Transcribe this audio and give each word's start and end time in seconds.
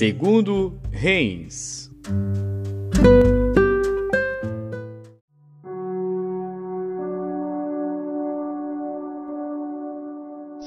Segundo 0.00 0.80
Reis. 0.90 1.90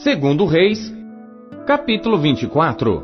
Segundo 0.04 0.46
Reis, 0.46 0.94
capítulo 1.66 2.20
24. 2.20 3.04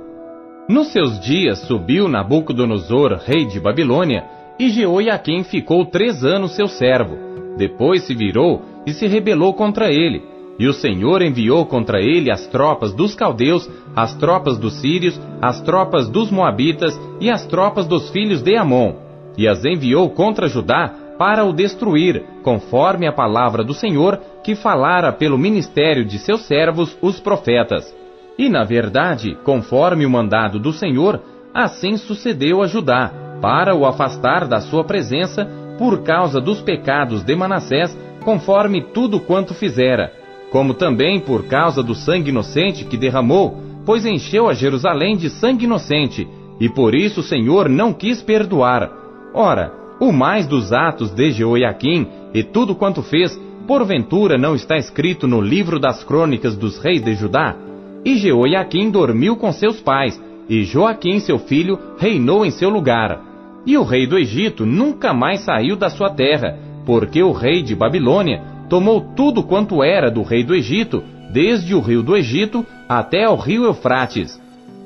Nos 0.70 0.92
seus 0.92 1.20
dias 1.20 1.62
subiu 1.62 2.08
Nabucodonosor, 2.08 3.20
rei 3.26 3.46
de 3.46 3.60
Babilônia, 3.60 4.24
e 4.60 4.70
Jeoiaquim 4.70 5.44
ficou 5.44 5.84
três 5.88 6.24
anos 6.24 6.56
seu 6.56 6.68
servo. 6.68 7.18
Depois 7.58 8.04
se 8.04 8.14
virou 8.14 8.62
e 8.86 8.94
se 8.94 9.08
rebelou 9.08 9.56
contra 9.56 9.92
ele. 9.92 10.22
E 10.60 10.68
o 10.68 10.74
Senhor 10.74 11.22
enviou 11.22 11.66
contra 11.66 12.02
ele 12.02 12.30
as 12.30 12.46
tropas 12.48 12.94
dos 12.94 13.16
caldeus, 13.16 13.70
as 13.96 14.14
tropas 14.16 14.58
dos 14.58 14.74
sírios, 14.82 15.20
as 15.42 15.62
tropas 15.62 16.10
dos 16.10 16.30
moabitas 16.30 17.00
e 17.22 17.30
as 17.30 17.46
tropas 17.46 17.88
dos 17.88 18.10
filhos 18.10 18.42
de 18.42 18.58
Amon. 18.58 18.96
E 19.38 19.48
as 19.48 19.64
enviou 19.64 20.10
contra 20.10 20.50
Judá 20.50 20.94
para 21.18 21.46
o 21.46 21.54
destruir, 21.54 22.24
conforme 22.44 23.08
a 23.08 23.14
palavra 23.14 23.64
do 23.64 23.74
Senhor 23.74 24.20
que 24.44 24.54
falara 24.54 25.14
pelo 25.14 25.38
ministério 25.38 26.04
de 26.04 26.20
seus 26.20 26.42
servos, 26.42 26.98
os 27.02 27.22
profetas. 27.22 27.96
E 28.38 28.50
na 28.50 28.66
verdade, 28.66 29.38
conforme 29.46 30.06
o 30.06 30.10
mandado 30.10 30.60
do 30.60 30.74
Senhor, 30.74 31.22
assim 31.54 31.96
sucedeu 31.96 32.62
a 32.62 32.68
Judá, 32.68 33.12
para 33.42 33.74
o 33.74 33.86
afastar 33.86 34.46
da 34.46 34.60
sua 34.60 34.84
presença, 34.84 35.48
por 35.78 36.04
causa 36.04 36.42
dos 36.42 36.62
pecados 36.62 37.24
de 37.24 37.34
Manassés, 37.34 37.98
conforme 38.24 38.82
tudo 38.82 39.20
quanto 39.20 39.54
fizera, 39.54 40.19
como 40.52 40.74
também 40.74 41.20
por 41.20 41.46
causa 41.46 41.84
do 41.84 41.94
sangue 41.94 42.30
inocente 42.30 42.86
que 42.86 42.98
derramou, 42.98 43.58
pois 43.86 44.06
encheu 44.06 44.50
a 44.50 44.54
Jerusalém 44.54 45.16
de 45.16 45.30
sangue 45.30 45.66
inocente, 45.66 46.28
e 46.60 46.70
por 46.70 46.94
isso 46.94 47.22
o 47.22 47.24
Senhor 47.24 47.70
não 47.70 47.94
quis 47.94 48.22
perdoar. 48.22 48.92
Ora, 49.34 49.72
o 50.00 50.12
mais 50.12 50.48
dos 50.48 50.74
atos 50.74 51.12
de 51.12 51.32
Jeoiaquim 51.32 52.08
e 52.34 52.44
tudo 52.44 52.76
quanto 52.76 53.02
fez, 53.02 53.40
porventura 53.68 54.38
não 54.38 54.56
está 54.56 54.78
escrito 54.78 55.28
no 55.28 55.40
livro 55.40 55.80
das 55.80 56.04
crônicas 56.04 56.56
dos 56.56 56.80
reis 56.80 57.04
de 57.04 57.14
Judá? 57.14 57.56
E 58.04 58.16
Jeoiaquim 58.16 58.90
dormiu 58.90 59.36
com 59.36 59.52
seus 59.52 59.80
pais, 59.80 60.20
e 60.48 60.64
Joaquim, 60.64 61.20
seu 61.20 61.38
filho, 61.38 61.78
reinou 62.00 62.46
em 62.46 62.50
seu 62.50 62.70
lugar. 62.70 63.22
E 63.66 63.78
o 63.78 63.84
rei 63.84 64.08
do 64.08 64.18
Egito 64.18 64.66
nunca 64.66 65.14
mais 65.14 65.42
saiu 65.42 65.76
da 65.76 65.90
sua 65.90 66.10
terra, 66.10 66.58
porque 66.86 67.22
o 67.22 67.32
rei 67.32 67.62
de 67.62 67.76
Babilônia 67.76 68.42
tomou 68.70 69.02
tudo 69.16 69.44
quanto 69.44 69.84
era 69.84 70.12
do 70.12 70.22
rei 70.22 70.44
do 70.44 70.56
Egito, 70.56 71.04
desde 71.34 71.74
o 71.74 71.80
rio 71.80 72.04
do 72.04 72.16
Egito 72.16 72.66
até 72.88 73.26
ao 73.26 73.36
rio 73.36 73.66
Eufrates. 73.66 74.40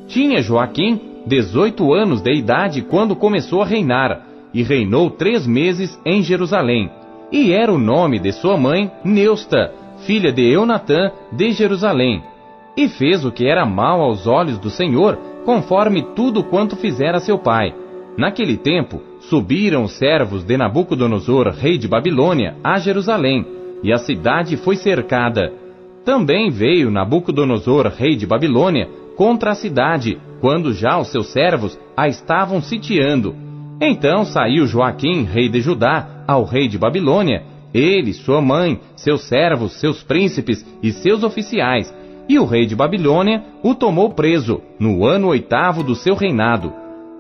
Tinha 0.08 0.42
Joaquim 0.42 1.00
dezoito 1.26 1.94
anos 1.94 2.22
de 2.22 2.34
idade 2.34 2.82
quando 2.82 3.16
começou 3.16 3.62
a 3.62 3.66
reinar, 3.66 4.26
e 4.54 4.62
reinou 4.62 5.10
três 5.10 5.48
meses 5.48 6.00
em 6.06 6.22
Jerusalém. 6.22 6.90
E 7.32 7.52
era 7.52 7.74
o 7.74 7.78
nome 7.78 8.20
de 8.20 8.32
sua 8.32 8.58
mãe 8.58 8.92
Neusta, 9.04 9.74
filha 10.06 10.32
de 10.32 10.44
Eunatã 10.44 11.12
de 11.32 11.52
Jerusalém. 11.52 12.22
E 12.78 12.88
fez 12.88 13.26
o 13.26 13.32
que 13.32 13.48
era 13.48 13.66
mal 13.66 14.02
aos 14.02 14.28
olhos 14.28 14.60
do 14.60 14.70
Senhor, 14.70 15.18
conforme 15.44 16.04
tudo 16.16 16.44
quanto 16.44 16.76
fizera 16.76 17.20
seu 17.20 17.40
pai. 17.40 17.74
Naquele 18.18 18.58
tempo, 18.58 19.02
subiram 19.22 19.84
os 19.84 19.94
servos 19.94 20.44
de 20.44 20.56
Nabucodonosor, 20.56 21.50
rei 21.50 21.78
de 21.80 21.88
Babilônia, 21.88 22.56
a 22.64 22.78
Jerusalém, 22.78 23.46
e 23.84 23.92
a 23.92 23.98
cidade 23.98 24.56
foi 24.58 24.78
cercada. 24.78 25.52
Também 26.06 26.50
veio 26.50 26.90
Nabucodonosor, 26.90 27.92
rei 27.96 28.16
de 28.16 28.26
Babilônia, 28.26 28.90
contra 29.16 29.52
a 29.52 29.56
cidade, 29.56 30.18
quando 30.40 30.74
já 30.74 30.98
os 30.98 31.10
seus 31.10 31.28
servos 31.28 31.78
a 31.96 32.08
estavam 32.08 32.62
sitiando. 32.62 33.36
Então 33.80 34.26
saiu 34.26 34.66
Joaquim, 34.66 35.24
rei 35.24 35.50
de 35.50 35.62
Judá, 35.62 36.24
ao 36.28 36.44
rei 36.46 36.68
de 36.68 36.78
Babilônia, 36.78 37.44
ele, 37.74 38.14
sua 38.14 38.42
mãe, 38.42 38.80
seus 38.96 39.24
servos, 39.24 39.74
seus 39.74 40.04
príncipes 40.04 40.66
e 40.82 40.92
seus 40.92 41.24
oficiais, 41.24 41.94
e 42.30 42.40
o 42.40 42.46
rei 42.46 42.66
de 42.66 42.76
Babilônia 42.76 43.44
o 43.64 43.76
tomou 43.76 44.12
preso, 44.12 44.62
no 44.80 45.06
ano 45.06 45.28
oitavo 45.28 45.84
do 45.84 45.96
seu 45.96 46.16
reinado, 46.16 46.72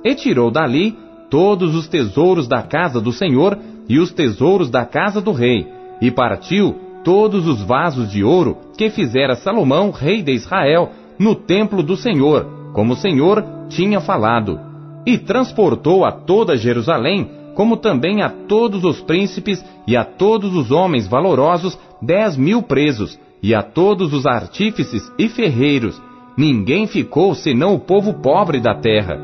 e 0.03 0.16
tirou 0.16 0.51
dali 0.51 0.95
todos 1.30 1.75
os 1.75 1.88
tesouros 1.88 2.47
da 2.47 2.62
casa 2.62 3.01
do 3.01 3.12
Senhor 3.12 3.57
e 3.90 4.00
os 4.00 4.13
tesouros 4.13 4.69
da 4.69 4.85
casa 4.85 5.19
do 5.19 5.31
rei, 5.31 5.68
e 6.02 6.12
partiu 6.12 6.76
todos 7.04 7.48
os 7.48 7.62
vasos 7.62 8.12
de 8.12 8.24
ouro 8.24 8.58
que 8.78 8.90
fizera 8.90 9.36
Salomão, 9.36 9.92
rei 9.92 10.22
de 10.22 10.31
Israel, 10.31 10.90
no 11.20 11.36
templo 11.36 11.84
do 11.84 11.96
Senhor, 11.96 12.48
como 12.74 12.94
o 12.94 12.98
Senhor 12.98 13.44
tinha 13.70 14.00
falado. 14.00 14.59
E 15.06 15.18
transportou 15.18 16.06
a 16.06 16.12
toda 16.12 16.58
Jerusalém, 16.58 17.30
como 17.56 17.78
também 17.78 18.22
a 18.22 18.30
todos 18.30 18.84
os 18.84 19.02
príncipes 19.02 19.64
e 19.86 19.96
a 19.96 20.04
todos 20.04 20.56
os 20.56 20.72
homens 20.72 21.08
valorosos, 21.08 21.78
dez 22.02 22.38
mil 22.38 22.62
presos, 22.62 23.20
e 23.42 23.54
a 23.54 23.62
todos 23.62 24.14
os 24.14 24.25
artífices 24.25 25.12
e 25.20 25.28
ferreiros. 25.28 26.02
Ninguém 26.38 26.88
ficou 26.88 27.36
senão 27.36 27.75
o 27.75 27.80
povo 27.80 28.14
pobre 28.22 28.60
da 28.60 28.74
terra. 28.74 29.20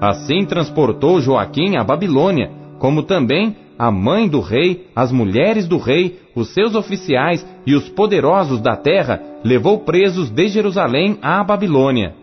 Assim 0.00 0.44
transportou 0.46 1.20
Joaquim 1.20 1.76
a 1.76 1.84
Babilônia, 1.84 2.50
como 2.78 3.02
também 3.02 3.56
a 3.78 3.90
mãe 3.90 4.28
do 4.28 4.40
rei, 4.40 4.86
as 4.94 5.10
mulheres 5.10 5.66
do 5.66 5.78
rei, 5.78 6.18
os 6.34 6.52
seus 6.52 6.74
oficiais 6.74 7.46
e 7.66 7.74
os 7.74 7.88
poderosos 7.88 8.60
da 8.60 8.76
terra, 8.76 9.20
levou 9.44 9.78
presos 9.80 10.30
de 10.30 10.48
Jerusalém 10.48 11.18
à 11.20 11.42
Babilônia. 11.42 12.14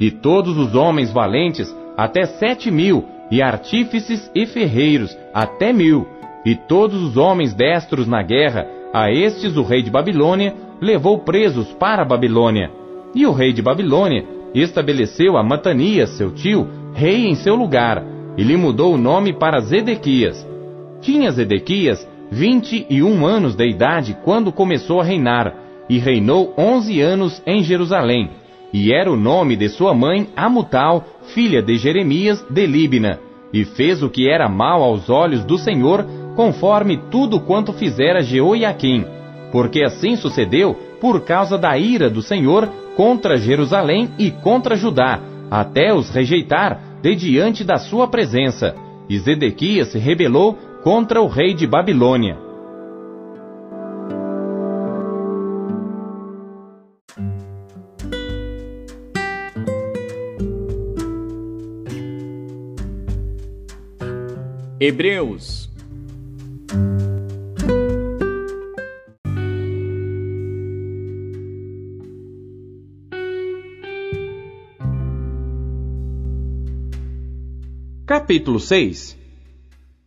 E 0.00 0.10
todos 0.10 0.56
os 0.56 0.74
homens 0.74 1.12
valentes, 1.12 1.74
até 1.96 2.24
sete 2.24 2.70
mil, 2.70 3.04
e 3.30 3.42
artífices 3.42 4.30
e 4.34 4.46
ferreiros, 4.46 5.16
até 5.34 5.72
mil, 5.72 6.06
e 6.44 6.54
todos 6.54 7.02
os 7.02 7.16
homens 7.16 7.52
destros 7.52 8.06
na 8.06 8.22
guerra, 8.22 8.66
a 8.92 9.10
estes 9.10 9.56
o 9.56 9.62
rei 9.62 9.82
de 9.82 9.90
Babilônia 9.90 10.54
levou 10.80 11.18
presos 11.18 11.66
para 11.74 12.02
a 12.02 12.04
Babilônia. 12.04 12.70
E 13.14 13.26
o 13.26 13.32
rei 13.32 13.52
de 13.52 13.60
Babilônia 13.60 14.24
estabeleceu 14.54 15.36
a 15.36 15.42
Matanias, 15.42 16.10
seu 16.10 16.30
tio, 16.30 16.66
rei 16.94 17.26
em 17.26 17.34
seu 17.34 17.54
lugar, 17.54 18.02
e 18.36 18.42
lhe 18.42 18.56
mudou 18.56 18.94
o 18.94 18.98
nome 18.98 19.32
para 19.32 19.60
Zedequias. 19.60 20.47
Tinha 21.00 21.30
Zedequias 21.30 22.06
vinte 22.30 22.86
e 22.90 23.02
um 23.02 23.26
anos 23.26 23.54
de 23.54 23.66
idade 23.66 24.16
quando 24.24 24.52
começou 24.52 25.00
a 25.00 25.04
reinar, 25.04 25.54
e 25.88 25.98
reinou 25.98 26.52
onze 26.58 27.00
anos 27.00 27.42
em 27.46 27.62
Jerusalém. 27.62 28.30
E 28.72 28.92
era 28.92 29.10
o 29.10 29.16
nome 29.16 29.56
de 29.56 29.68
sua 29.70 29.94
mãe 29.94 30.28
Amutal, 30.36 31.04
filha 31.34 31.62
de 31.62 31.78
Jeremias 31.78 32.44
de 32.50 32.66
Líbina, 32.66 33.18
e 33.52 33.64
fez 33.64 34.02
o 34.02 34.10
que 34.10 34.28
era 34.28 34.48
mal 34.48 34.82
aos 34.82 35.08
olhos 35.08 35.42
do 35.44 35.56
Senhor, 35.56 36.04
conforme 36.36 36.98
tudo 37.10 37.40
quanto 37.40 37.72
fizera 37.72 38.22
Jeoiaquim, 38.22 39.06
porque 39.50 39.82
assim 39.82 40.16
sucedeu 40.16 40.76
por 41.00 41.22
causa 41.22 41.56
da 41.56 41.78
ira 41.78 42.10
do 42.10 42.20
Senhor 42.20 42.68
contra 42.94 43.38
Jerusalém 43.38 44.10
e 44.18 44.30
contra 44.30 44.76
Judá, 44.76 45.20
até 45.50 45.94
os 45.94 46.10
rejeitar 46.10 46.78
de 47.00 47.14
diante 47.14 47.64
da 47.64 47.78
sua 47.78 48.06
presença. 48.06 48.74
E 49.08 49.18
Zedequias 49.18 49.88
se 49.88 49.98
rebelou 49.98 50.58
contra 50.82 51.20
o 51.20 51.26
rei 51.26 51.54
de 51.54 51.66
Babilônia. 51.66 52.38
Hebreus 64.80 65.68
Capítulo 78.06 78.60
6 78.60 79.18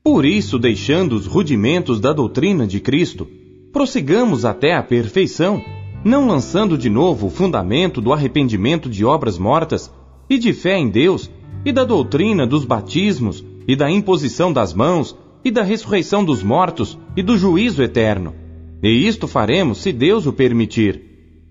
Por 0.03 0.25
isso, 0.25 0.57
deixando 0.57 1.13
os 1.13 1.27
rudimentos 1.27 1.99
da 1.99 2.11
doutrina 2.11 2.65
de 2.65 2.79
Cristo, 2.79 3.27
prossigamos 3.71 4.45
até 4.45 4.73
a 4.73 4.81
perfeição, 4.81 5.63
não 6.03 6.27
lançando 6.27 6.75
de 6.75 6.89
novo 6.89 7.27
o 7.27 7.29
fundamento 7.29 8.01
do 8.01 8.11
arrependimento 8.11 8.89
de 8.89 9.05
obras 9.05 9.37
mortas 9.37 9.93
e 10.27 10.39
de 10.39 10.53
fé 10.53 10.75
em 10.75 10.89
Deus, 10.89 11.29
e 11.63 11.71
da 11.71 11.83
doutrina 11.83 12.47
dos 12.47 12.65
batismos, 12.65 13.45
e 13.67 13.75
da 13.75 13.91
imposição 13.91 14.51
das 14.51 14.73
mãos, 14.73 15.15
e 15.45 15.51
da 15.51 15.61
ressurreição 15.61 16.25
dos 16.25 16.41
mortos, 16.41 16.97
e 17.15 17.21
do 17.21 17.37
juízo 17.37 17.83
eterno. 17.83 18.33
E 18.81 19.07
isto 19.07 19.27
faremos 19.27 19.77
se 19.77 19.93
Deus 19.93 20.25
o 20.25 20.33
permitir. 20.33 20.99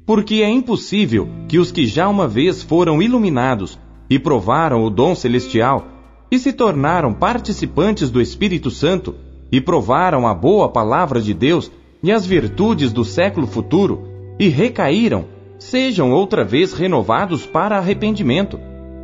Porque 0.05 0.37
é 0.37 0.50
impossível 0.50 1.29
que 1.49 1.61
os 1.61 1.70
que 1.70 1.87
já 1.87 2.08
uma 2.08 2.26
vez 2.26 2.64
foram 2.64 3.00
iluminados 3.00 3.79
e 4.08 4.19
provaram 4.19 4.82
o 4.82 4.91
dom 4.91 5.14
celestial 5.14 5.87
e 6.31 6.38
se 6.38 6.53
tornaram 6.53 7.12
participantes 7.12 8.11
do 8.11 8.21
Espírito 8.21 8.71
Santo 8.71 9.15
e 9.50 9.61
provaram 9.61 10.27
a 10.27 10.35
boa 10.35 10.69
palavra 10.69 11.21
de 11.21 11.35
Deus 11.35 11.71
e 12.03 12.12
as 12.12 12.25
virtudes 12.25 12.93
do 12.93 13.05
século 13.05 13.47
futuro 13.47 14.09
e 14.38 14.49
recaíram, 14.49 15.27
sejam 15.59 16.12
outra 16.12 16.44
vez 16.44 16.73
renovados 16.73 17.44
para 17.44 17.77
arrependimento. 17.77 18.59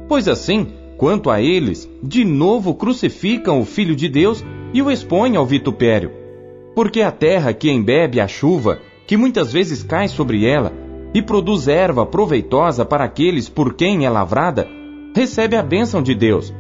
Pois 0.09 0.29
assim, 0.29 0.69
quanto 0.97 1.31
a 1.31 1.43
eles, 1.43 1.91
de 2.03 2.25
novo 2.25 2.75
crucificam 2.75 3.61
o 3.61 3.65
Filho 3.65 3.95
de 3.95 4.09
Deus 4.09 4.45
e 4.73 4.81
o 4.81 4.91
expõem 4.91 5.37
ao 5.37 5.45
vitupério. 5.45 6.11
Porque 6.75 7.03
a 7.03 7.11
terra 7.11 7.53
que 7.53 7.71
embebe 7.71 8.21
a 8.21 8.29
chuva, 8.29 8.79
que 9.07 9.17
muitas 9.17 9.53
vezes 9.53 9.83
cai 9.83 10.09
sobre 10.09 10.47
ela, 10.47 10.73
e 11.13 11.23
produz 11.23 11.69
erva 11.69 12.05
proveitosa 12.05 12.85
para 12.85 13.05
aqueles 13.05 13.49
por 13.49 13.75
quem 13.75 14.05
é 14.05 14.11
lavrada, 14.11 14.69
recebe 15.15 15.57
a 15.57 15.63
bênção 15.63 16.03
de 16.03 16.15
Deus. 16.15 16.53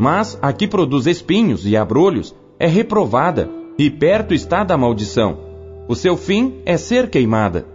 Mas 0.00 0.38
a 0.40 0.50
que 0.50 0.66
produz 0.66 1.06
espinhos 1.06 1.66
e 1.66 1.76
abrolhos 1.76 2.34
é 2.58 2.66
reprovada, 2.66 3.50
e 3.76 3.90
perto 3.90 4.32
está 4.32 4.64
da 4.64 4.74
maldição. 4.74 5.38
O 5.86 5.94
seu 5.94 6.16
fim 6.16 6.54
é 6.64 6.78
ser 6.78 7.10
queimada. 7.10 7.66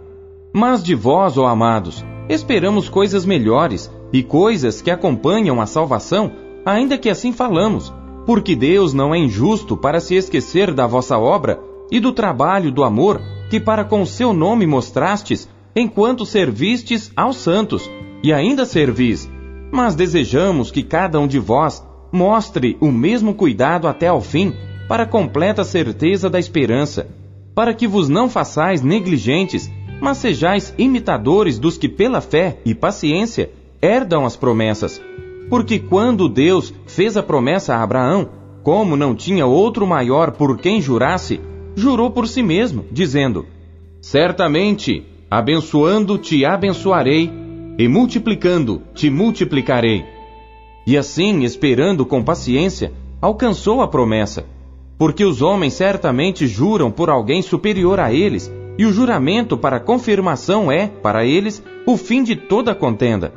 Mas 0.52 0.82
de 0.82 0.92
vós, 0.92 1.38
ó 1.38 1.46
amados, 1.46 2.04
esperamos 2.28 2.88
coisas 2.88 3.24
melhores 3.24 3.88
e 4.12 4.24
coisas 4.24 4.82
que 4.82 4.90
acompanham 4.90 5.60
a 5.60 5.66
salvação, 5.66 6.32
ainda 6.64 6.98
que 6.98 7.08
assim 7.08 7.32
falamos, 7.32 7.94
porque 8.26 8.56
Deus 8.56 8.92
não 8.92 9.14
é 9.14 9.18
injusto 9.18 9.76
para 9.76 10.00
se 10.00 10.16
esquecer 10.16 10.74
da 10.74 10.84
vossa 10.84 11.16
obra 11.16 11.60
e 11.92 12.00
do 12.00 12.10
trabalho 12.10 12.72
do 12.72 12.82
amor 12.82 13.22
que 13.48 13.60
para 13.60 13.84
com 13.84 14.04
seu 14.04 14.32
nome 14.32 14.66
mostrastes 14.66 15.48
enquanto 15.76 16.26
servistes 16.26 17.12
aos 17.14 17.36
santos, 17.36 17.88
e 18.20 18.32
ainda 18.32 18.64
servis. 18.64 19.30
Mas 19.70 19.94
desejamos 19.94 20.72
que 20.72 20.82
cada 20.82 21.20
um 21.20 21.28
de 21.28 21.38
vós 21.38 21.86
mostre 22.12 22.76
o 22.80 22.90
mesmo 22.90 23.34
cuidado 23.34 23.88
até 23.88 24.08
ao 24.08 24.20
fim, 24.20 24.54
para 24.88 25.06
completa 25.06 25.64
certeza 25.64 26.30
da 26.30 26.38
esperança, 26.38 27.08
para 27.54 27.74
que 27.74 27.86
vos 27.86 28.08
não 28.08 28.28
façais 28.28 28.82
negligentes, 28.82 29.70
mas 30.00 30.18
sejais 30.18 30.74
imitadores 30.78 31.58
dos 31.58 31.76
que 31.78 31.88
pela 31.88 32.20
fé 32.20 32.58
e 32.64 32.74
paciência 32.74 33.50
herdam 33.80 34.24
as 34.24 34.36
promessas. 34.36 35.00
Porque 35.48 35.78
quando 35.78 36.28
Deus 36.28 36.72
fez 36.86 37.16
a 37.16 37.22
promessa 37.22 37.74
a 37.74 37.82
Abraão, 37.82 38.28
como 38.62 38.96
não 38.96 39.14
tinha 39.14 39.46
outro 39.46 39.86
maior 39.86 40.32
por 40.32 40.58
quem 40.58 40.80
jurasse, 40.80 41.40
jurou 41.74 42.10
por 42.10 42.26
si 42.28 42.42
mesmo, 42.42 42.84
dizendo: 42.90 43.46
Certamente 44.00 45.04
Abençoando 45.28 46.18
te 46.18 46.44
abençoarei, 46.44 47.28
e 47.76 47.88
multiplicando 47.88 48.80
te 48.94 49.10
multiplicarei. 49.10 50.04
E 50.86 50.96
assim, 50.96 51.42
esperando 51.42 52.06
com 52.06 52.22
paciência, 52.22 52.92
alcançou 53.20 53.82
a 53.82 53.88
promessa. 53.88 54.46
Porque 54.96 55.24
os 55.24 55.42
homens 55.42 55.74
certamente 55.74 56.46
juram 56.46 56.90
por 56.90 57.10
alguém 57.10 57.42
superior 57.42 57.98
a 57.98 58.12
eles, 58.12 58.52
e 58.78 58.86
o 58.86 58.92
juramento 58.92 59.56
para 59.58 59.80
confirmação 59.80 60.70
é, 60.70 60.86
para 60.86 61.24
eles, 61.24 61.62
o 61.84 61.96
fim 61.96 62.22
de 62.22 62.36
toda 62.36 62.74
contenda. 62.74 63.32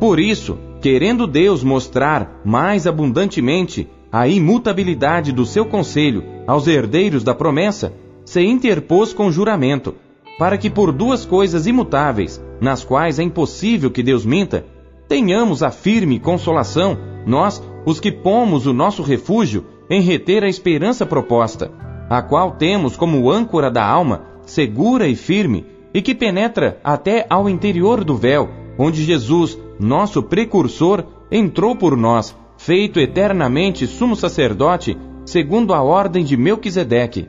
Por 0.00 0.18
isso, 0.18 0.58
querendo 0.80 1.26
Deus 1.26 1.62
mostrar 1.62 2.40
mais 2.44 2.86
abundantemente 2.86 3.88
a 4.10 4.26
imutabilidade 4.26 5.32
do 5.32 5.46
seu 5.46 5.64
conselho 5.64 6.24
aos 6.46 6.66
herdeiros 6.66 7.22
da 7.22 7.34
promessa, 7.34 7.92
se 8.24 8.42
interpôs 8.42 9.12
com 9.12 9.30
juramento 9.30 9.94
para 10.38 10.56
que 10.56 10.70
por 10.70 10.92
duas 10.92 11.24
coisas 11.24 11.66
imutáveis, 11.66 12.40
nas 12.60 12.84
quais 12.84 13.18
é 13.18 13.24
impossível 13.24 13.90
que 13.90 14.04
Deus 14.04 14.24
minta, 14.24 14.64
tenhamos 15.08 15.62
a 15.62 15.70
firme 15.70 16.20
consolação, 16.20 16.98
nós, 17.26 17.62
os 17.84 17.98
que 17.98 18.12
pomos 18.12 18.66
o 18.66 18.72
nosso 18.72 19.02
refúgio 19.02 19.64
em 19.88 20.02
reter 20.02 20.44
a 20.44 20.48
esperança 20.48 21.06
proposta, 21.06 21.72
a 22.10 22.20
qual 22.20 22.52
temos 22.52 22.96
como 22.96 23.30
âncora 23.30 23.70
da 23.70 23.84
alma, 23.84 24.22
segura 24.42 25.08
e 25.08 25.16
firme, 25.16 25.66
e 25.94 26.02
que 26.02 26.14
penetra 26.14 26.78
até 26.84 27.26
ao 27.30 27.48
interior 27.48 28.04
do 28.04 28.14
véu, 28.14 28.50
onde 28.78 29.02
Jesus, 29.02 29.58
nosso 29.80 30.22
precursor, 30.22 31.04
entrou 31.30 31.74
por 31.74 31.96
nós, 31.96 32.36
feito 32.58 33.00
eternamente 33.00 33.86
sumo 33.86 34.14
sacerdote, 34.14 34.96
segundo 35.24 35.72
a 35.72 35.82
ordem 35.82 36.22
de 36.22 36.36
Melquisedeque 36.36 37.28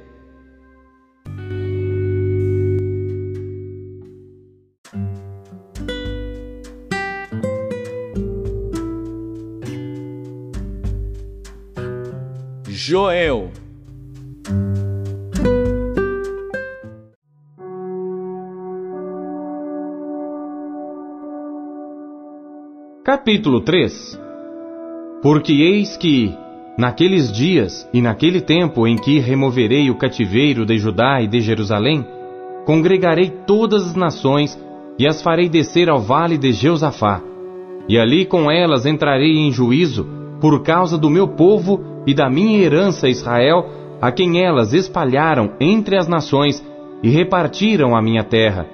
Joel. 12.90 13.52
Capítulo 23.06 23.62
3 23.62 24.20
Porque 25.22 25.54
eis 25.54 25.96
que, 25.98 26.34
naqueles 26.80 27.32
dias 27.32 27.88
e 27.94 28.02
naquele 28.02 28.42
tempo 28.42 28.88
em 28.88 28.96
que 28.96 29.20
removerei 29.20 29.92
o 29.92 29.96
cativeiro 29.96 30.66
de 30.66 30.80
Judá 30.80 31.22
e 31.22 31.28
de 31.28 31.42
Jerusalém, 31.42 32.04
congregarei 32.66 33.30
todas 33.46 33.86
as 33.86 33.94
nações 33.94 34.60
e 34.98 35.06
as 35.06 35.22
farei 35.22 35.48
descer 35.48 35.92
ao 35.92 36.00
vale 36.00 36.40
de 36.40 36.52
Jeusafá, 36.52 37.22
e 37.88 38.00
ali 38.00 38.26
com 38.26 38.50
elas 38.50 38.88
entrarei 38.88 39.38
em 39.38 39.52
juízo 39.52 40.19
por 40.40 40.62
causa 40.64 40.98
do 40.98 41.10
meu 41.10 41.28
povo 41.28 41.82
e 42.06 42.14
da 42.14 42.30
minha 42.30 42.60
herança 42.60 43.10
Israel, 43.10 43.66
a 44.02 44.12
quem 44.12 44.44
elas 44.44 44.74
espalharam 44.74 45.52
entre 45.60 45.98
as 45.98 46.08
nações 46.08 46.64
e 47.04 47.10
repartiram 47.10 47.96
a 47.96 48.02
minha 48.02 48.24
terra, 48.24 48.66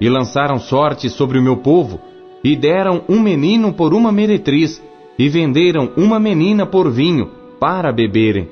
e 0.00 0.08
lançaram 0.08 0.58
sorte 0.58 1.08
sobre 1.08 1.38
o 1.38 1.42
meu 1.42 1.58
povo, 1.58 2.00
e 2.42 2.56
deram 2.56 3.02
um 3.08 3.20
menino 3.20 3.72
por 3.72 3.94
uma 3.94 4.10
meretriz, 4.10 4.82
e 5.18 5.28
venderam 5.28 5.90
uma 5.96 6.18
menina 6.18 6.66
por 6.66 6.90
vinho, 6.90 7.30
para 7.60 7.92
beberem. 7.92 8.48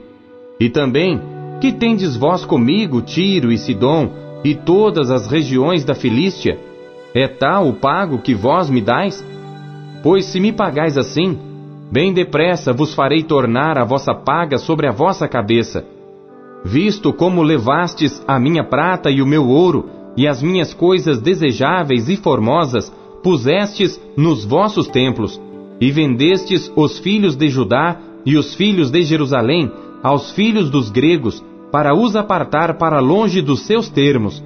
E 0.61 0.69
também, 0.69 1.21
que 1.61 1.73
tendes 1.73 2.17
vós 2.17 2.45
comigo, 2.45 3.03
Tiro 3.03 3.51
e 3.51 3.59
Sidom, 3.59 4.11
e 4.45 4.55
todas 4.55 5.11
as 5.11 5.27
regiões 5.27 5.85
da 5.85 5.95
Filístia? 5.95 6.59
É 7.15 7.27
tal 7.27 7.69
o 7.69 7.75
pago 7.75 8.19
que 8.19 8.35
vós 8.35 8.71
me 8.71 8.81
dais? 8.81 9.25
Pois 10.03 10.27
se 10.27 10.39
me 10.39 10.53
pagais 10.53 10.97
assim, 10.97 11.37
Bem 11.93 12.13
depressa 12.13 12.73
vos 12.73 12.95
farei 12.95 13.25
tornar 13.25 13.77
a 13.77 13.85
vossa 13.85 14.15
paga 14.15 14.59
sobre 14.59 14.87
a 14.87 14.93
vossa 14.93 15.27
cabeça. 15.27 15.85
Visto 16.65 17.13
como 17.13 17.43
levastes 17.43 18.23
a 18.29 18.39
minha 18.39 18.63
prata 18.63 19.11
e 19.11 19.21
o 19.21 19.27
meu 19.27 19.49
ouro, 19.49 19.91
e 20.17 20.29
as 20.29 20.41
minhas 20.41 20.73
coisas 20.73 21.21
desejáveis 21.21 22.09
e 22.09 22.17
formosas, 22.17 22.93
pusestes 23.25 24.01
nos 24.17 24.45
vossos 24.45 24.87
templos, 24.87 25.41
e 25.81 25.91
vendestes 25.91 26.71
os 26.77 26.99
filhos 27.01 27.35
de 27.35 27.49
Judá 27.49 27.97
e 28.25 28.37
os 28.37 28.55
filhos 28.55 28.91
de 28.91 29.03
Jerusalém 29.03 29.73
aos 30.01 30.31
filhos 30.31 30.71
dos 30.71 30.91
gregos, 30.91 31.43
para 31.73 31.95
os 31.95 32.15
apartar 32.15 32.79
para 32.79 33.01
longe 33.01 33.43
dos 33.43 33.63
seus 33.63 33.89
termos. 33.89 34.43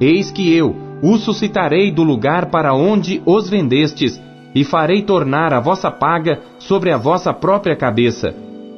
Eis 0.00 0.32
que 0.32 0.52
eu 0.52 0.74
os 1.00 1.20
suscitarei 1.20 1.92
do 1.92 2.02
lugar 2.02 2.50
para 2.50 2.74
onde 2.74 3.22
os 3.24 3.48
vendestes, 3.48 4.20
e 4.54 4.64
farei 4.64 5.02
tornar 5.02 5.52
a 5.52 5.60
vossa 5.60 5.90
paga 5.90 6.40
sobre 6.58 6.90
a 6.90 6.96
vossa 6.96 7.32
própria 7.32 7.76
cabeça. 7.76 8.34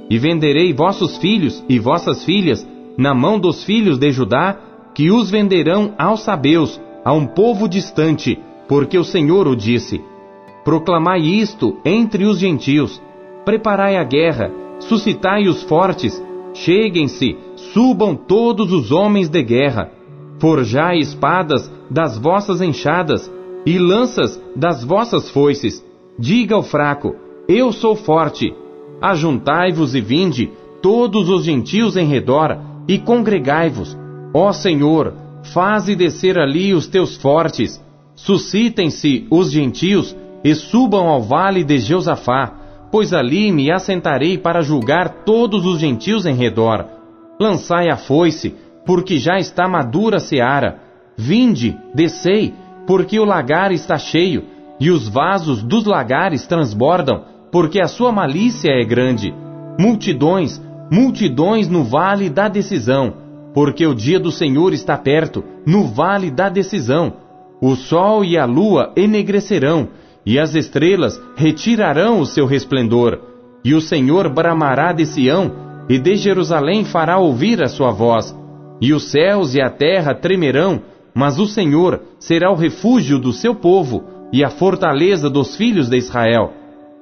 E 0.09 0.19
venderei 0.19 0.73
vossos 0.73 1.17
filhos 1.19 1.65
e 1.69 1.79
vossas 1.79 2.25
filhas 2.25 2.67
na 2.99 3.15
mão 3.15 3.39
dos 3.39 3.65
filhos 3.65 3.99
de 3.99 4.11
Judá, 4.11 4.59
que 4.95 5.11
os 5.11 5.31
venderão 5.31 5.95
aos 5.97 6.23
sabeus, 6.23 6.81
a 7.05 7.13
um 7.13 7.27
povo 7.27 7.69
distante, 7.69 8.39
porque 8.69 8.99
o 8.99 9.05
Senhor 9.05 9.47
o 9.47 9.57
disse. 9.57 10.03
Proclamai 10.65 11.21
isto 11.21 11.79
entre 11.85 12.25
os 12.25 12.39
gentios. 12.39 13.01
Preparai 13.45 13.97
a 13.97 14.05
guerra, 14.05 14.51
suscitai 14.81 15.49
os 15.49 15.63
fortes, 15.63 16.23
cheguem-se, 16.53 17.37
subam 17.73 18.15
todos 18.15 18.73
os 18.73 18.93
homens 18.93 19.29
de 19.29 19.43
guerra. 19.43 19.91
Forjai 20.39 20.99
espadas 20.99 21.71
das 21.91 22.19
vossas 22.19 22.61
enxadas, 22.61 23.31
e 23.65 23.79
lanças 23.79 24.41
das 24.57 24.85
vossas 24.85 25.31
foices. 25.31 25.85
Diga 26.19 26.55
ao 26.55 26.63
fraco: 26.63 27.15
Eu 27.49 27.73
sou 27.73 27.95
forte. 27.97 28.55
Ajuntai-vos 29.01 29.95
e 29.95 30.01
vinde, 30.01 30.51
todos 30.83 31.29
os 31.29 31.45
gentios 31.45 31.97
em 31.97 32.07
redor, 32.07 32.59
e 32.87 32.99
congregai-vos. 32.99 33.97
Ó 34.35 34.53
Senhor, 34.53 35.15
faze 35.55 35.97
descer 35.97 36.39
ali 36.39 36.75
os 36.75 36.87
teus 36.87 37.17
fortes. 37.17 37.83
Suscitem-se 38.15 39.27
os 39.31 39.51
gentios 39.51 40.15
e 40.45 40.55
subam 40.55 41.09
ao 41.09 41.23
vale 41.23 41.65
de 41.65 41.79
Jeusafá, 41.79 42.53
pois 42.91 43.13
ali 43.13 43.51
me 43.51 43.71
assentarei 43.71 44.37
para 44.37 44.61
julgar 44.61 45.25
todos 45.25 45.65
os 45.65 45.79
gentios 45.79 46.27
em 46.27 46.35
redor. 46.35 46.87
Lançai 47.41 47.89
a 47.89 47.97
foice, 47.97 48.55
porque 48.85 49.19
já 49.19 49.39
está 49.39 49.67
madura 49.69 50.19
a 50.19 50.21
seara. 50.21 50.81
Vinde, 51.17 51.77
descei, 51.95 52.53
porque 52.91 53.21
o 53.21 53.25
lagar 53.25 53.71
está 53.71 53.97
cheio, 53.97 54.47
e 54.81 54.91
os 54.91 55.07
vasos 55.07 55.63
dos 55.63 55.85
lagares 55.85 56.45
transbordam, 56.45 57.23
porque 57.53 57.81
a 57.81 57.87
sua 57.87 58.11
malícia 58.11 58.73
é 58.73 58.85
grande. 58.85 59.33
Multidões, 59.79 60.61
multidões 60.91 61.69
no 61.69 61.85
vale 61.85 62.29
da 62.29 62.49
decisão, 62.49 63.15
porque 63.55 63.87
o 63.87 63.95
dia 63.95 64.19
do 64.19 64.33
Senhor 64.33 64.73
está 64.73 64.99
perto, 64.99 65.45
no 65.65 65.85
vale 65.85 66.33
da 66.33 66.49
decisão. 66.49 67.13
O 67.63 67.77
sol 67.77 68.25
e 68.25 68.37
a 68.37 68.45
lua 68.45 68.93
enegrecerão, 68.97 69.91
e 70.27 70.37
as 70.37 70.57
estrelas 70.57 71.17
retirarão 71.37 72.19
o 72.19 72.27
seu 72.27 72.45
resplendor, 72.45 73.21
E 73.65 73.73
o 73.73 73.81
Senhor 73.81 74.29
bramará 74.29 74.93
de 74.93 75.07
Sião, 75.07 75.53
e 75.89 75.97
de 75.97 76.17
Jerusalém 76.17 76.85
fará 76.85 77.19
ouvir 77.19 77.63
a 77.63 77.69
sua 77.69 77.93
voz. 77.93 78.37
E 78.81 78.93
os 78.93 79.13
céus 79.13 79.55
e 79.55 79.63
a 79.63 79.71
terra 79.71 80.13
tremerão, 80.13 80.83
mas 81.15 81.39
o 81.39 81.47
Senhor 81.47 82.01
será 82.19 82.51
o 82.51 82.57
refúgio 82.57 83.19
do 83.19 83.33
seu 83.33 83.55
povo 83.55 84.05
e 84.33 84.45
a 84.45 84.51
fortaleza 84.51 85.29
dos 85.29 85.57
filhos 85.57 85.89
de 85.89 85.97
Israel. 85.97 86.53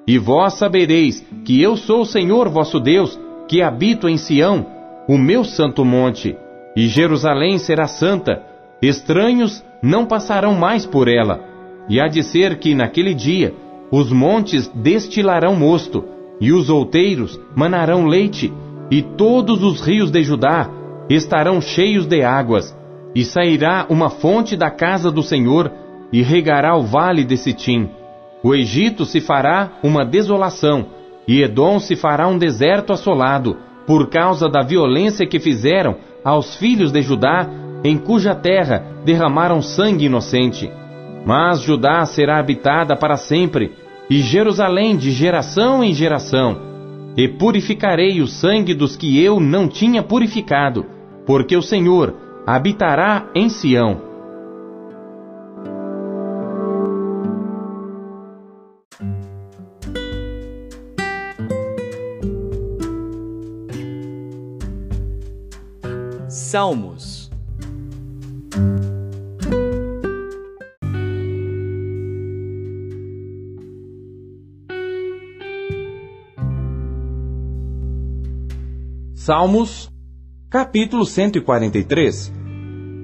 E 0.07 0.19
vós 0.19 0.55
sabereis 0.55 1.25
que 1.45 1.61
eu 1.61 1.77
sou 1.77 2.01
o 2.01 2.07
Senhor 2.07 2.49
vosso 2.49 2.81
Deus, 2.81 3.19
que 3.47 3.63
habito 3.63 4.09
em 4.09 4.17
Sião, 4.17 4.67
o 5.09 5.19
meu 5.19 5.45
santo 5.45 5.85
monte, 5.85 6.37
e 6.77 6.87
Jerusalém 6.87 7.59
será 7.59 7.87
santa. 7.87 8.43
Estranhos 8.81 9.65
não 9.83 10.07
passarão 10.07 10.55
mais 10.55 10.87
por 10.87 11.09
ela. 11.09 11.41
E 11.89 12.01
há 12.01 12.07
de 12.07 12.23
ser 12.23 12.59
que 12.59 12.75
naquele 12.75 13.15
dia 13.15 13.55
os 13.91 14.13
montes 14.13 14.69
destilarão 14.69 15.57
mosto, 15.57 16.05
e 16.41 16.53
os 16.53 16.71
outeiros 16.71 17.41
manarão 17.57 18.07
leite, 18.07 18.53
e 18.91 19.03
todos 19.03 19.63
os 19.63 19.81
rios 19.81 20.11
de 20.11 20.23
Judá 20.23 20.71
estarão 21.09 21.61
cheios 21.61 22.07
de 22.07 22.23
águas, 22.23 22.77
e 23.15 23.25
sairá 23.25 23.87
uma 23.89 24.11
fonte 24.11 24.57
da 24.57 24.71
casa 24.71 25.11
do 25.11 25.23
Senhor, 25.23 25.71
e 26.13 26.23
regará 26.23 26.77
o 26.77 26.83
vale 26.83 27.25
de 27.25 27.37
Sitim. 27.37 27.91
O 28.43 28.55
Egito 28.55 29.05
se 29.05 29.21
fará 29.21 29.73
uma 29.83 30.05
desolação, 30.05 30.87
e 31.27 31.43
Edom 31.43 31.79
se 31.79 31.97
fará 31.97 32.27
um 32.29 32.39
deserto 32.39 32.93
assolado, 32.93 33.57
por 33.87 34.09
causa 34.09 34.49
da 34.49 34.63
violência 34.63 35.27
que 35.27 35.41
fizeram 35.41 35.97
aos 36.25 36.57
filhos 36.57 36.93
de 36.93 37.03
Judá, 37.03 37.49
em 37.83 37.97
cuja 37.97 38.35
terra 38.35 38.85
derramaram 39.05 39.63
sangue 39.63 40.07
inocente. 40.07 40.71
Mas 41.25 41.61
Judá 41.61 42.05
será 42.05 42.39
habitada 42.39 42.97
para 42.97 43.17
sempre, 43.17 43.73
e 44.11 44.19
Jerusalém 44.19 44.97
de 44.97 45.11
geração 45.11 45.83
em 45.83 45.93
geração. 45.93 46.69
E 47.17 47.29
purificarei 47.29 48.21
o 48.21 48.27
sangue 48.27 48.75
dos 48.75 48.97
que 48.97 49.23
eu 49.23 49.41
não 49.41 49.69
tinha 49.69 50.03
purificado, 50.03 50.87
porque 51.27 51.57
o 51.57 51.63
Senhor 51.63 52.28
habitará 52.47 53.29
em 53.35 53.49
Sião. 53.49 54.07
Salmos 66.29 67.29
Salmos, 79.29 79.91
capítulo 80.51 81.05
143 81.05 82.33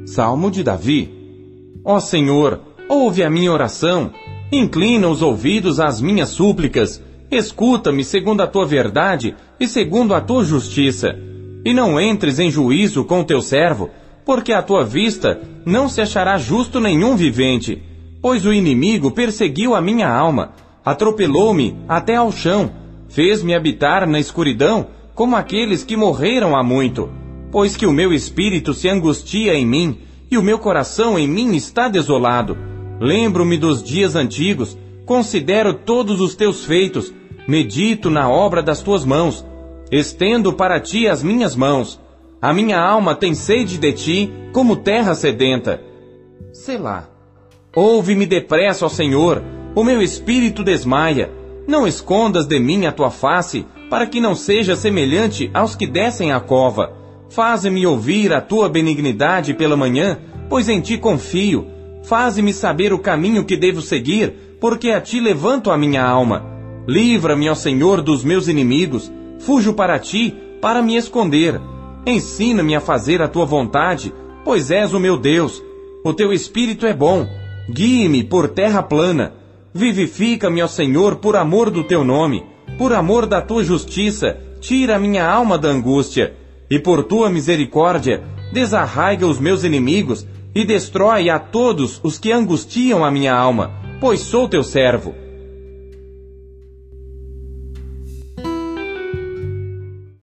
Salmo 0.07 0.51
de 0.51 0.63
Davi. 0.63 1.13
Ó 1.85 2.01
Senhor, 2.01 2.59
ouve 2.89 3.23
a 3.23 3.29
minha 3.29 3.53
oração, 3.53 4.11
inclina 4.51 5.09
os 5.09 5.21
ouvidos 5.21 5.79
às 5.79 6.01
minhas 6.01 6.31
súplicas, 6.31 7.03
escuta-me 7.31 8.03
segundo 8.03 8.41
a 8.41 8.47
tua 8.47 8.65
verdade 8.65 9.37
e 9.61 9.69
segundo 9.69 10.15
a 10.15 10.23
tua 10.23 10.43
justiça. 10.43 11.15
E 11.67 11.75
não 11.75 12.01
entres 12.01 12.39
em 12.39 12.51
juízo 12.51 13.05
com 13.05 13.23
teu 13.23 13.43
servo, 13.43 13.91
porque 14.25 14.55
à 14.55 14.63
tua 14.63 14.83
vista 14.83 15.39
não 15.67 15.87
se 15.87 16.01
achará 16.01 16.39
justo 16.39 16.81
nenhum 16.81 17.15
vivente. 17.15 17.83
Pois 18.23 18.47
o 18.47 18.55
inimigo 18.55 19.11
perseguiu 19.11 19.75
a 19.75 19.83
minha 19.83 20.09
alma, 20.09 20.53
atropelou-me 20.83 21.77
até 21.87 22.17
ao 22.17 22.33
chão, 22.33 22.71
fez-me 23.07 23.55
habitar 23.55 24.07
na 24.07 24.19
escuridão, 24.19 24.87
como 25.15 25.37
aqueles 25.37 25.85
que 25.85 25.95
morreram 25.95 26.57
há 26.57 26.63
muito. 26.63 27.23
Pois 27.55 27.75
que 27.75 27.87
o 27.87 27.93
meu 27.93 28.13
espírito 28.13 28.75
se 28.75 28.91
angustia 28.91 29.55
em 29.55 29.65
mim, 29.65 29.99
e 30.31 30.37
o 30.37 30.43
meu 30.43 30.59
coração 30.59 31.19
em 31.19 31.27
mim 31.27 31.55
está 31.55 31.89
desolado. 31.89 32.59
Lembro-me 33.01 33.57
dos 33.57 33.83
dias 33.83 34.15
antigos, 34.15 34.77
considero 35.07 35.73
todos 35.73 36.21
os 36.21 36.35
teus 36.35 36.67
feitos, 36.67 37.15
medito 37.49 38.11
na 38.11 38.29
obra 38.29 38.63
das 38.63 38.83
tuas 38.83 39.07
mãos 39.07 39.43
Estendo 39.91 40.53
para 40.53 40.81
ti 40.81 41.07
as 41.07 41.23
minhas 41.23 41.55
mãos. 41.55 42.01
A 42.43 42.53
minha 42.53 42.81
alma 42.81 43.15
tem 43.15 43.33
sede 43.33 43.79
de 43.79 43.93
ti, 43.93 44.33
como 44.53 44.75
terra 44.75 45.15
sedenta. 45.15 45.81
Selá. 46.53 47.09
Ouve-me 47.77 48.27
depressa, 48.27 48.87
ó 48.87 48.89
Senhor, 48.89 49.41
o 49.73 49.85
meu 49.85 50.03
espírito 50.03 50.65
desmaia. 50.65 51.31
Não 51.69 51.87
escondas 51.87 52.45
de 52.45 52.59
mim 52.59 52.87
a 52.87 52.93
tua 52.93 53.11
face, 53.11 53.65
para 53.89 54.05
que 54.05 54.21
não 54.21 54.35
seja 54.35 54.75
semelhante 54.75 55.49
aos 55.55 55.77
que 55.77 55.87
descem 55.87 56.33
à 56.33 56.41
cova. 56.41 57.04
Faze-me 57.35 57.87
ouvir 57.87 58.33
a 58.33 58.41
tua 58.41 58.69
benignidade 58.69 59.55
pela 59.55 59.77
manhã, 59.77 60.19
pois 60.49 60.69
em 60.69 60.81
ti 60.81 60.97
confio. 60.97 61.67
Faze-me 62.05 62.53
saber 62.53 62.93
o 62.93 62.99
caminho 62.99 63.45
que 63.45 63.57
devo 63.57 63.83
seguir, 63.83 64.57
porque 64.61 64.91
a 64.91 65.01
ti 65.01 65.19
levanto 65.19 65.71
a 65.71 65.77
minha 65.77 66.05
alma. 66.05 66.45
Livra-me, 66.87 67.51
ó 67.51 67.55
Senhor, 67.55 68.01
dos 68.01 68.23
meus 68.23 68.47
inimigos 68.47 69.11
Fujo 69.45 69.75
para 69.75 69.99
ti, 69.99 70.35
para 70.61 70.81
me 70.81 70.97
esconder. 70.97 71.61
Ensina-me 72.07 72.75
a 72.75 72.81
fazer 72.81 73.21
a 73.21 73.29
tua 73.29 73.45
vontade, 73.45 74.11
pois 74.43 74.71
és 74.71 74.95
o 74.95 75.01
meu 75.01 75.19
Deus. 75.19 75.63
O 76.05 76.15
teu 76.15 76.33
espírito 76.33 76.87
é 76.87 76.95
bom. 76.95 77.27
Guie-me 77.71 78.25
por 78.25 78.49
terra 78.49 78.83
plana. 78.83 79.35
Vivifica-me, 79.75 80.63
ó 80.63 80.67
Senhor, 80.67 81.17
por 81.17 81.37
amor 81.37 81.71
do 81.71 81.85
teu 81.85 82.05
nome. 82.05 82.45
Por 82.79 82.95
amor 82.95 83.27
da 83.27 83.43
tua 83.43 83.63
justiça, 83.63 84.39
tira 84.61 84.97
a 84.97 84.99
minha 84.99 85.29
alma 85.29 85.59
da 85.59 85.69
angústia. 85.69 86.35
E 86.75 86.79
por 86.81 87.05
tua 87.05 87.31
misericórdia, 87.31 88.25
desarraiga 88.53 89.29
os 89.29 89.39
meus 89.39 89.63
inimigos 89.63 90.27
e 90.53 90.65
destrói 90.65 91.31
a 91.31 91.39
todos 91.39 92.01
os 92.03 92.19
que 92.19 92.33
angustiam 92.33 93.05
a 93.05 93.13
minha 93.13 93.33
alma, 93.33 93.71
pois 94.01 94.19
sou 94.19 94.49
teu 94.49 94.65
servo. 94.65 95.15